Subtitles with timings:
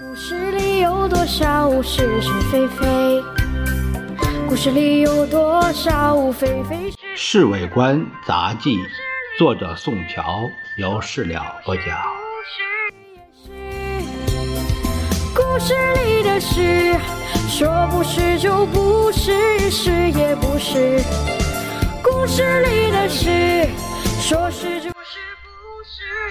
[0.00, 3.22] 故事里有多少是是非非？
[4.48, 6.96] 故事里有多少非非是？
[7.14, 8.78] 《侍卫官杂记》，
[9.38, 11.84] 作者宋乔，由事了播讲。
[15.34, 15.74] 故事
[16.06, 16.96] 里的事，
[17.50, 21.02] 说不是就不是，是也不是。
[22.02, 23.68] 故事里的事，
[24.22, 26.21] 说是就是不是。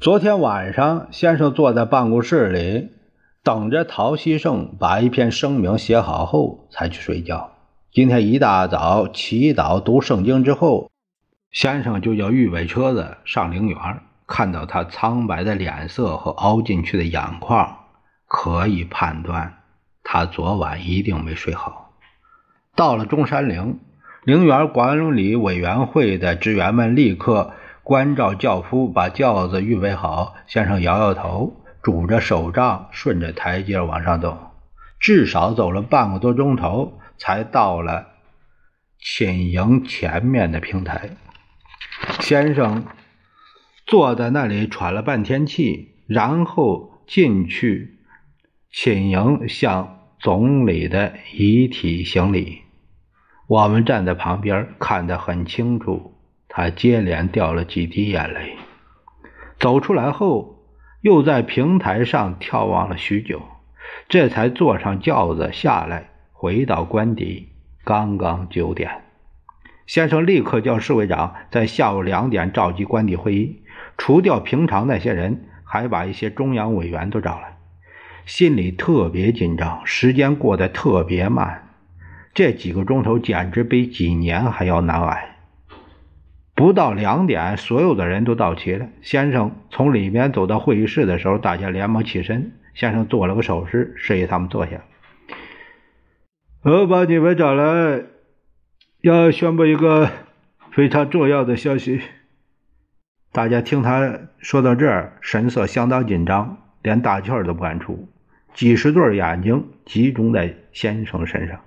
[0.00, 2.88] 昨天晚上，先生坐在办公室里，
[3.44, 7.52] 等着陶希圣把一篇声明写好后才去睡觉。
[7.92, 10.90] 今天一大早祈祷、读圣经之后，
[11.52, 13.76] 先生就叫预备车子上陵园。
[14.26, 17.76] 看到他苍白的脸色和凹进去的眼眶，
[18.26, 19.58] 可以判断
[20.02, 21.92] 他昨晚一定没睡好。
[22.74, 23.78] 到了中山陵，
[24.24, 27.52] 陵园管理委员会的职员们立刻。
[27.90, 34.52] 关照轿夫把轿子预备好，先生摇摇头，拄着手杖，顺着台阶往上走，
[35.00, 38.06] 至少走了半个多钟头，才到了
[39.00, 41.16] 寝营前面的平台。
[42.20, 42.84] 先生
[43.86, 47.98] 坐在那里喘了半天气，然后进去
[48.70, 52.60] 寝营，向总理的遗体行礼。
[53.48, 56.09] 我们站在旁边，看得很清楚。
[56.52, 58.56] 他接连掉了几滴眼泪，
[59.58, 60.64] 走出来后，
[61.00, 63.40] 又在平台上眺望了许久，
[64.08, 67.48] 这才坐上轿子下来，回到官邸。
[67.84, 69.04] 刚刚九点，
[69.86, 73.62] 先生立刻叫侍卫长在下午两点召集官邸会议，
[73.96, 77.56] 除掉平常那些人，还把一些中央委员都找来，
[78.26, 81.70] 心里特别紧张，时间过得特别慢，
[82.34, 85.36] 这几个钟头简直比几年还要难挨。
[86.60, 88.86] 不到两点，所有的人都到齐了。
[89.00, 92.52] 先生从里面走到会议室的时候，大家连忙起身。
[92.74, 94.82] 先生做了个手势，示意他们坐下。
[96.62, 98.02] 我把你们找来，
[99.00, 100.10] 要宣布一个
[100.70, 102.02] 非常重要的消息。
[103.32, 108.06] 大家听他说到这儿，神色相当紧张，连大气儿都不敢出，
[108.52, 111.58] 几十对眼睛集中在先生身上。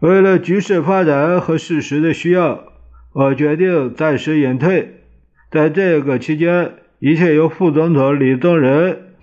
[0.00, 2.74] 为了局势发展和事实的需要。
[3.12, 5.02] 我决定暂时隐退，
[5.50, 9.14] 在这个期间，一切由副总统李宗仁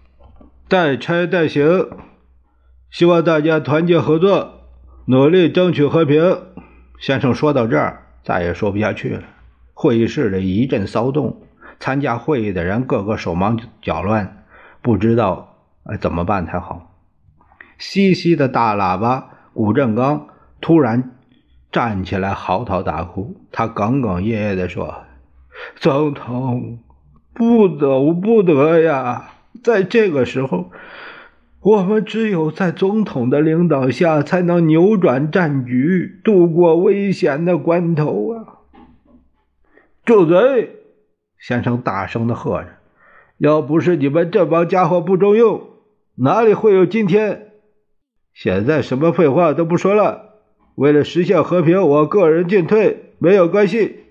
[0.68, 1.90] 代差代行。
[2.90, 4.62] 希望大家团结合作，
[5.06, 6.38] 努力争取和平。
[7.00, 9.24] 先生说到这儿，再也说不下去了。
[9.74, 11.44] 会议室里一阵骚动，
[11.80, 14.46] 参加会议的人个个手忙脚乱，
[14.82, 15.58] 不知道
[16.02, 16.92] 怎么办才好。
[17.78, 20.28] 西西的大喇叭古振刚
[20.60, 21.12] 突然。
[21.72, 25.04] 站起来嚎啕大哭，他哽哽咽咽地说
[25.76, 26.80] ：“总统，
[27.34, 29.32] 不走不得呀！
[29.64, 30.72] 在这个时候，
[31.60, 38.64] 我们只有在总统的领导下，才能扭转战局，度过危险的关头啊！”
[40.06, 40.78] 住嘴！
[41.38, 42.70] 先生大声的喝着
[43.38, 45.62] ：“要不是你们这帮家伙不中用，
[46.16, 47.52] 哪里会有今天？
[48.34, 50.22] 现在什么废话都不说了。”
[50.76, 54.04] 为了实现和平，我个人进退没有关系。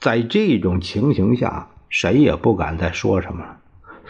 [0.00, 3.58] 在这种情形下，谁也不敢再说什么了。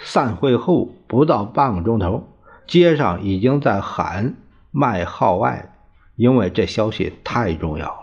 [0.04, 2.28] 散会后不到半个钟头，
[2.66, 4.34] 街上已经在喊
[4.70, 5.74] 卖号外，
[6.16, 7.98] 因为这消息太重要了。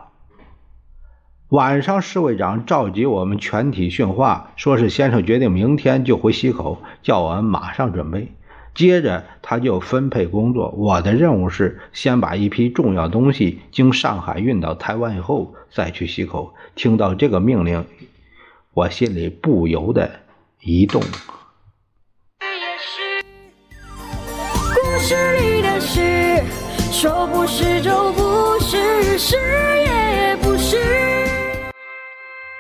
[1.50, 8.34] 晚上，侍卫长召集我们全体训话，说是先生决定明天就回西口，叫我们马上准备。
[8.76, 16.54] 接着他就分配工作，我的任务是先把一批重要东西经上海运到台湾以后，再去西口。
[16.76, 17.86] 听到这个命令，
[18.74, 20.10] 我心里不由得
[20.62, 21.02] 一动。
[24.76, 26.44] 故事里的事，
[26.92, 30.09] 说不是就不是，是也。